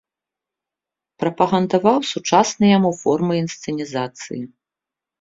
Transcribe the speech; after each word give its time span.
Прапагандаваў 1.25 1.97
сучасныя 2.13 2.71
яму 2.77 2.91
формы 3.05 3.33
інсцэнізацыі. 3.45 4.43